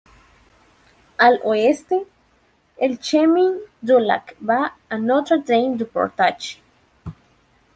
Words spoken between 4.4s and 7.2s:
va a Notre-Dame-du-Portage.